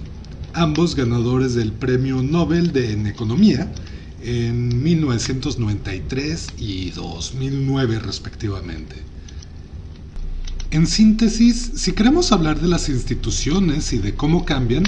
[0.54, 3.72] ambos ganadores del Premio Nobel de en Economía
[4.22, 8.96] en 1993 y 2009 respectivamente.
[10.70, 14.84] En síntesis, si queremos hablar de las instituciones y de cómo cambian,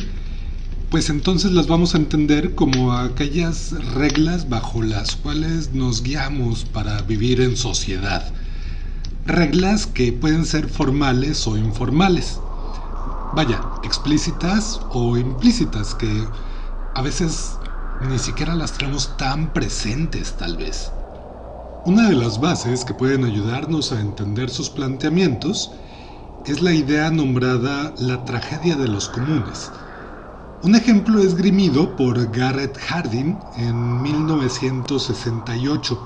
[0.92, 7.02] pues entonces las vamos a entender como aquellas reglas bajo las cuales nos guiamos para
[7.02, 8.32] vivir en sociedad
[9.28, 12.40] reglas que pueden ser formales o informales.
[13.34, 16.26] Vaya, explícitas o implícitas, que
[16.96, 17.58] a veces
[18.10, 20.92] ni siquiera las tenemos tan presentes tal vez.
[21.86, 25.72] Una de las bases que pueden ayudarnos a entender sus planteamientos
[26.46, 29.72] es la idea nombrada la tragedia de los comunes.
[30.64, 36.00] Un ejemplo esgrimido por Garrett Hardin en 1968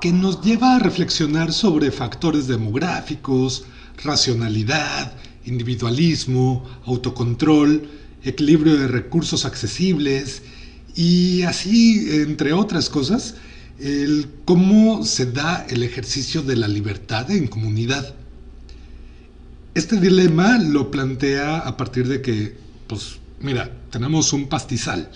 [0.00, 3.64] que nos lleva a reflexionar sobre factores demográficos,
[4.02, 5.12] racionalidad,
[5.44, 7.88] individualismo, autocontrol,
[8.24, 10.42] equilibrio de recursos accesibles
[10.94, 13.34] y así, entre otras cosas,
[13.78, 18.14] el cómo se da el ejercicio de la libertad en comunidad.
[19.74, 25.10] Este dilema lo plantea a partir de que, pues, mira, tenemos un pastizal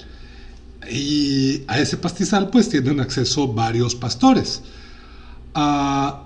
[0.91, 4.63] y a ese pastizal pues tienen acceso varios pastores.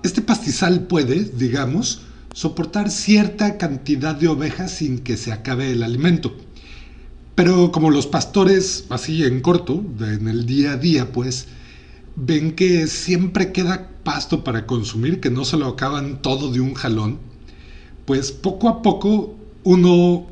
[0.03, 6.35] Este pastizal puede, digamos, soportar cierta cantidad de ovejas sin que se acabe el alimento.
[7.35, 11.47] Pero como los pastores, así en corto, en el día a día, pues,
[12.17, 16.74] ven que siempre queda pasto para consumir, que no se lo acaban todo de un
[16.74, 17.18] jalón,
[18.07, 20.26] pues poco a poco uno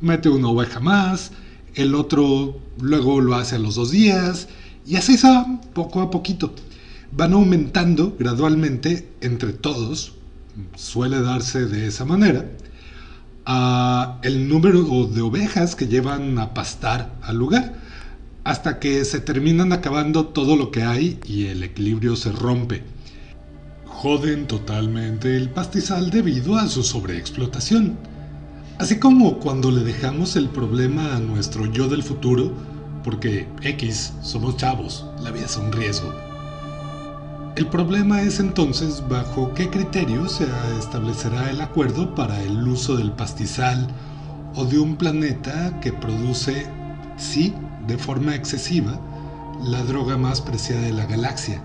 [0.00, 1.32] mete una oveja más,
[1.74, 4.48] el otro luego lo hace a los dos días,
[4.86, 6.54] y así se va poco a poquito.
[7.12, 10.14] Van aumentando gradualmente entre todos,
[10.76, 12.50] suele darse de esa manera,
[14.22, 17.74] el número de ovejas que llevan a pastar al lugar,
[18.44, 22.82] hasta que se terminan acabando todo lo que hay y el equilibrio se rompe.
[23.84, 27.96] Joden totalmente el pastizal debido a su sobreexplotación
[28.82, 32.52] Así como cuando le dejamos el problema a nuestro yo del futuro,
[33.04, 36.31] porque X, somos chavos, la vida es un riesgo.
[37.54, 40.46] El problema es entonces bajo qué criterio se
[40.78, 43.88] establecerá el acuerdo para el uso del pastizal
[44.54, 46.66] o de un planeta que produce,
[47.18, 47.52] sí,
[47.86, 48.98] de forma excesiva,
[49.62, 51.62] la droga más preciada de la galaxia.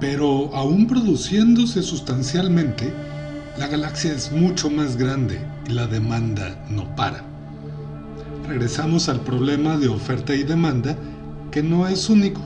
[0.00, 2.90] Pero aún produciéndose sustancialmente,
[3.58, 7.22] la galaxia es mucho más grande y la demanda no para.
[8.48, 10.96] Regresamos al problema de oferta y demanda
[11.50, 12.40] que no es único,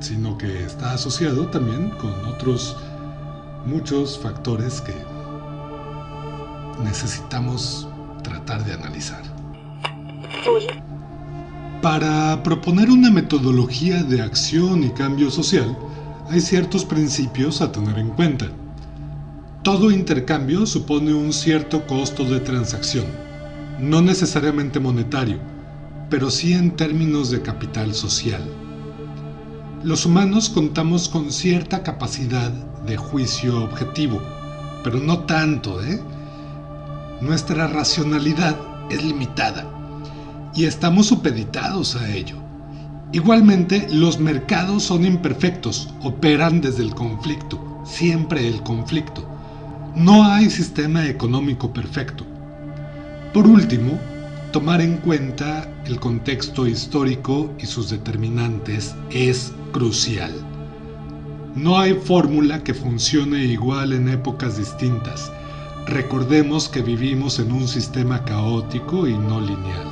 [0.00, 2.76] sino que está asociado también con otros
[3.66, 4.94] muchos factores que
[6.82, 7.88] necesitamos
[8.22, 9.22] tratar de analizar.
[11.82, 15.76] Para proponer una metodología de acción y cambio social,
[16.30, 18.46] hay ciertos principios a tener en cuenta.
[19.62, 23.06] Todo intercambio supone un cierto costo de transacción,
[23.78, 25.38] no necesariamente monetario,
[26.10, 28.42] pero sí en términos de capital social.
[29.84, 32.50] Los humanos contamos con cierta capacidad
[32.84, 34.20] de juicio objetivo,
[34.82, 36.02] pero no tanto, ¿eh?
[37.20, 38.56] Nuestra racionalidad
[38.90, 39.70] es limitada
[40.52, 42.34] y estamos supeditados a ello.
[43.12, 49.24] Igualmente, los mercados son imperfectos, operan desde el conflicto, siempre el conflicto.
[49.94, 52.26] No hay sistema económico perfecto.
[53.32, 53.96] Por último,
[54.52, 60.32] tomar en cuenta el contexto histórico y sus determinantes es crucial.
[61.54, 65.30] No hay fórmula que funcione igual en épocas distintas.
[65.86, 69.88] Recordemos que vivimos en un sistema caótico y no lineal.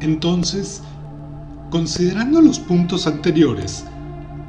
[0.00, 0.82] Entonces,
[1.70, 3.84] considerando los puntos anteriores,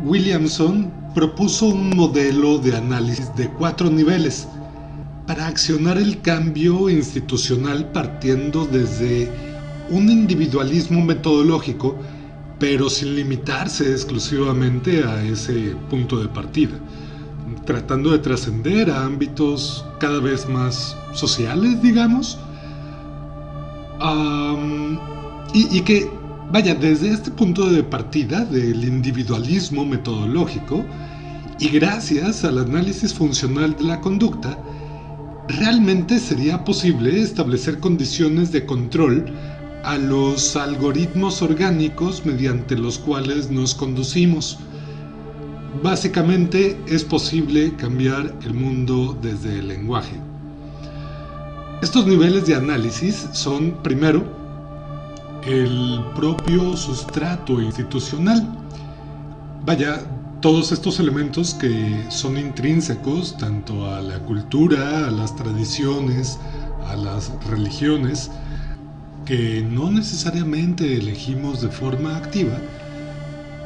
[0.03, 4.47] Williamson propuso un modelo de análisis de cuatro niveles
[5.32, 9.32] para accionar el cambio institucional partiendo desde
[9.90, 11.96] un individualismo metodológico,
[12.60, 16.78] pero sin limitarse exclusivamente a ese punto de partida,
[17.66, 22.38] tratando de trascender a ámbitos cada vez más sociales, digamos,
[25.54, 26.12] y, que,
[26.52, 30.84] vaya, desde este punto de partida del individualismo metodológico,
[31.58, 34.58] y gracias al análisis funcional de la conducta,
[35.52, 39.26] realmente sería posible establecer condiciones de control
[39.84, 44.60] a los algoritmos orgánicos mediante los cuales nos conducimos.
[45.84, 50.16] Básicamente es posible cambiar el mundo desde el lenguaje.
[51.82, 54.24] Estos niveles de análisis son, primero,
[55.45, 58.47] el propio sustrato institucional.
[59.66, 60.02] Vaya,
[60.42, 66.39] todos estos elementos que son intrínsecos tanto a la cultura, a las tradiciones,
[66.88, 68.32] a las religiones,
[69.26, 72.58] que no necesariamente elegimos de forma activa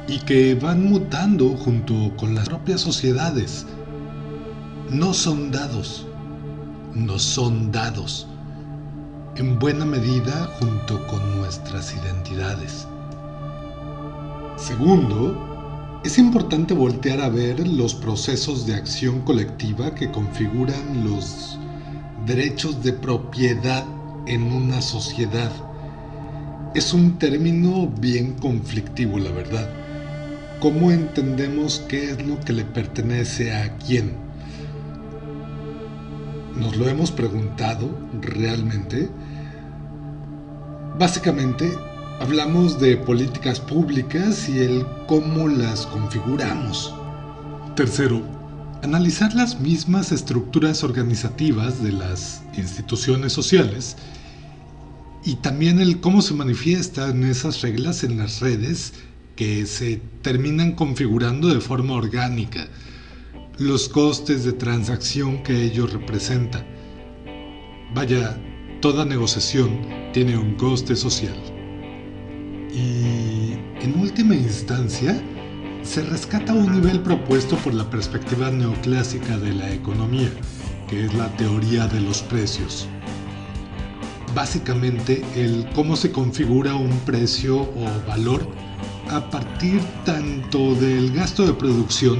[0.09, 3.65] y que van mutando junto con las propias sociedades.
[4.89, 6.05] No son dados,
[6.93, 8.27] no son dados
[9.37, 12.85] en buena medida junto con nuestras identidades.
[14.57, 15.54] Segundo,
[16.05, 21.57] es importante voltear a ver los procesos de acción colectiva que configuran los
[22.27, 23.83] derechos de propiedad
[24.27, 25.51] en una sociedad.
[26.75, 29.67] Es un término bien conflictivo, la verdad.
[30.59, 34.13] ¿Cómo entendemos qué es lo que le pertenece a quién?
[36.55, 37.89] ¿Nos lo hemos preguntado
[38.21, 39.09] realmente?
[40.99, 41.67] Básicamente,
[42.19, 46.93] hablamos de políticas públicas y el cómo las configuramos.
[47.75, 48.21] Tercero,
[48.83, 53.97] analizar las mismas estructuras organizativas de las instituciones sociales
[55.25, 58.93] y también el cómo se manifiestan esas reglas en las redes
[59.35, 62.67] que se terminan configurando de forma orgánica,
[63.57, 66.65] los costes de transacción que ello representa.
[67.93, 68.37] Vaya,
[68.81, 69.81] toda negociación
[70.13, 71.54] tiene un coste social.
[72.75, 75.17] Y en última instancia,
[75.81, 80.29] se rescata un nivel propuesto por la perspectiva neoclásica de la economía,
[80.89, 82.85] que es la teoría de los precios.
[84.33, 88.45] Básicamente el cómo se configura un precio o valor
[89.09, 92.19] a partir tanto del gasto de producción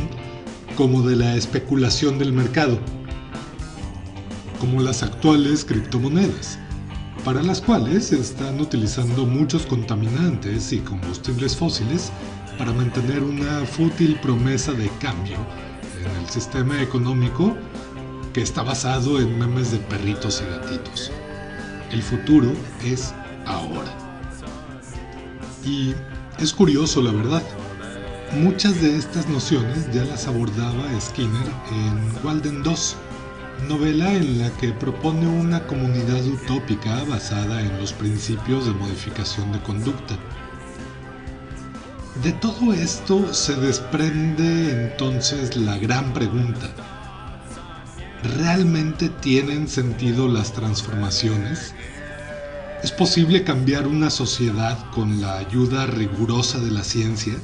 [0.78, 2.80] como de la especulación del mercado
[4.60, 6.58] como las actuales criptomonedas,
[7.26, 12.12] para las cuales se están utilizando muchos contaminantes y combustibles fósiles
[12.60, 15.38] para mantener una fútil promesa de cambio
[16.00, 17.58] en el sistema económico
[18.32, 21.12] que está basado en memes de perritos y gatitos.
[21.92, 22.54] El futuro
[22.84, 23.12] es
[23.48, 23.92] ahora.
[25.64, 25.96] Y
[26.38, 27.42] es curioso, la verdad.
[28.34, 32.98] Muchas de estas nociones ya las abordaba Skinner en Walden 2,
[33.68, 39.60] novela en la que propone una comunidad utópica basada en los principios de modificación de
[39.62, 40.18] conducta.
[42.24, 46.70] De todo esto se desprende entonces la gran pregunta.
[48.38, 51.74] ¿Realmente tienen sentido las transformaciones?
[52.84, 57.36] ¿Es posible cambiar una sociedad con la ayuda rigurosa de la ciencia?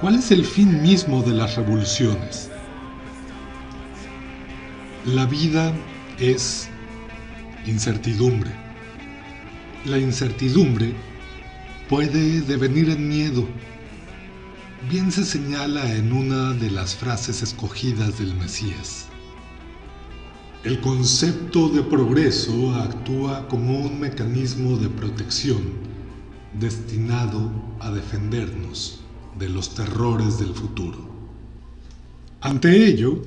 [0.00, 2.49] ¿Cuál es el fin mismo de las revoluciones?
[5.06, 5.74] La vida
[6.18, 6.68] es
[7.64, 8.50] incertidumbre.
[9.86, 10.92] La incertidumbre
[11.88, 13.48] puede devenir en miedo.
[14.90, 19.06] Bien se señala en una de las frases escogidas del Mesías.
[20.64, 25.62] El concepto de progreso actúa como un mecanismo de protección
[26.52, 29.00] destinado a defendernos
[29.38, 31.08] de los terrores del futuro.
[32.42, 33.22] Ante ello,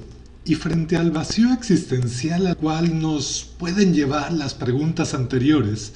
[0.46, 5.94] y frente al vacío existencial al cual nos pueden llevar las preguntas anteriores,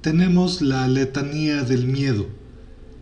[0.00, 2.26] tenemos la letanía del miedo,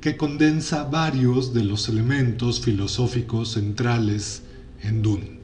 [0.00, 4.42] que condensa varios de los elementos filosóficos centrales
[4.82, 5.38] en Dune.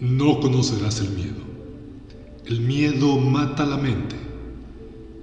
[0.00, 1.48] No conocerás el miedo.
[2.46, 4.16] El miedo mata la mente.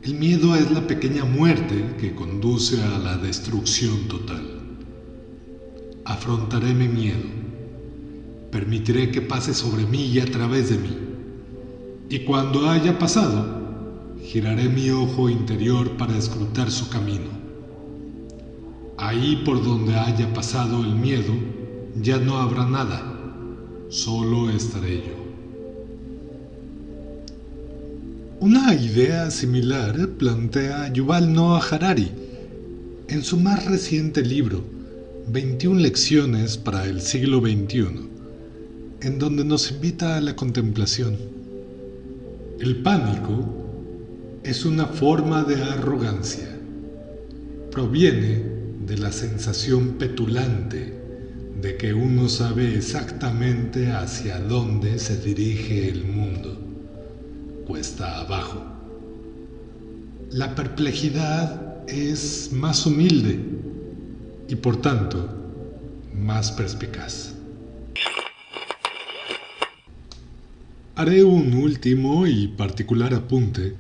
[0.04, 4.55] El miedo es la pequeña muerte que conduce a la destrucción total.
[6.06, 7.28] Afrontaré mi miedo.
[8.52, 10.98] Permitiré que pase sobre mí y a través de mí.
[12.10, 17.30] Y cuando haya pasado, giraré mi ojo interior para escrutar su camino.
[18.98, 21.34] Ahí por donde haya pasado el miedo,
[22.02, 23.16] ya no habrá nada
[23.90, 25.26] solo estaré yo.
[28.40, 32.12] Una idea similar plantea Yuval Noah Harari
[33.08, 34.64] en su más reciente libro,
[35.28, 37.88] 21 lecciones para el siglo XXI,
[39.02, 41.18] en donde nos invita a la contemplación.
[42.60, 43.44] El pánico
[44.44, 46.48] es una forma de arrogancia.
[47.72, 48.44] Proviene
[48.86, 50.94] de la sensación petulante
[51.60, 56.56] de que uno sabe exactamente hacia dónde se dirige el mundo,
[57.66, 58.64] cuesta abajo.
[60.30, 63.55] La perplejidad es más humilde
[64.48, 65.30] y por tanto
[66.14, 67.34] más perspicaz.
[70.96, 73.76] Haré un último y particular apunte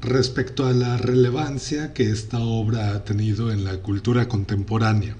[0.00, 5.16] respecto a la relevancia que esta obra ha tenido en la cultura contemporánea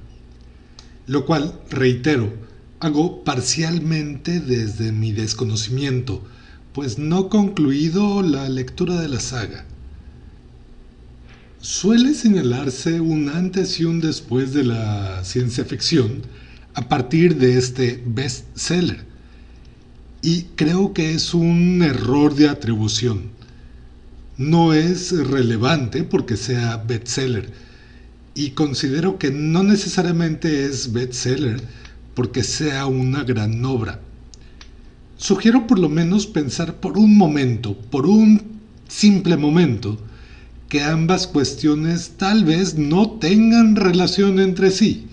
[1.07, 2.33] lo cual, reitero,
[2.81, 6.23] hago parcialmente desde mi desconocimiento,
[6.73, 9.65] pues no concluido la lectura de la saga.
[11.69, 16.23] Suele señalarse un antes y un después de la ciencia ficción
[16.75, 19.05] a partir de este bestseller,
[20.23, 23.33] y creo que es un error de atribución.
[24.39, 27.51] No es relevante porque sea bestseller,
[28.33, 31.61] y considero que no necesariamente es bestseller
[32.15, 33.99] porque sea una gran obra.
[35.17, 39.99] Sugiero por lo menos pensar por un momento, por un simple momento,
[40.69, 45.07] que ambas cuestiones tal vez no tengan relación entre sí.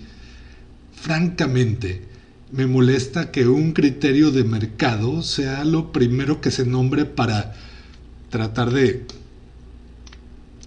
[0.94, 2.02] Francamente,
[2.50, 7.54] me molesta que un criterio de mercado sea lo primero que se nombre para
[8.30, 9.06] tratar de,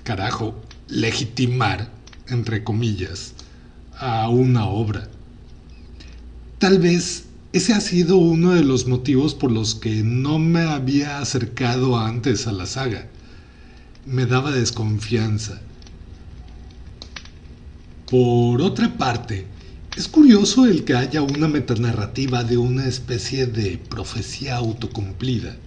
[0.04, 1.98] carajo, legitimar
[2.30, 3.34] entre comillas,
[3.98, 5.08] a una obra.
[6.60, 11.20] Tal vez ese ha sido uno de los motivos por los que no me había
[11.20, 13.08] acercado antes a la saga.
[14.10, 15.60] Me daba desconfianza.
[18.10, 19.48] Por otra parte,
[19.98, 25.58] es curioso el que haya una metanarrativa de una especie de profecía autocumplida.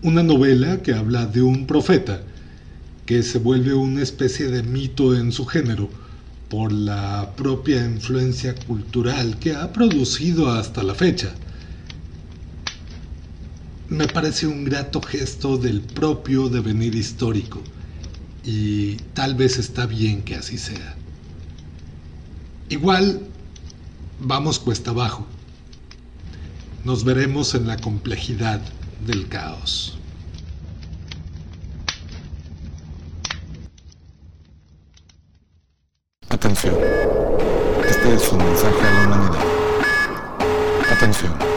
[0.00, 2.22] Una novela que habla de un profeta
[3.04, 5.90] que se vuelve una especie de mito en su género
[6.48, 11.34] por la propia influencia cultural que ha producido hasta la fecha.
[13.90, 17.60] Me parece un grato gesto del propio devenir histórico
[18.44, 20.94] y tal vez está bien que así sea.
[22.68, 23.20] Igual,
[24.20, 25.26] vamos cuesta abajo.
[26.84, 28.60] Nos veremos en la complejidad
[29.04, 29.98] del caos.
[36.28, 36.76] Atención.
[37.88, 39.44] Este es un mensaje a la humanidad.
[40.92, 41.49] Atención.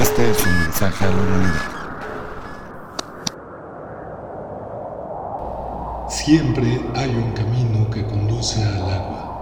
[0.00, 1.80] Este es un mensaje a la humanidad.
[6.08, 9.39] Siempre hay un camino que conduce al agua.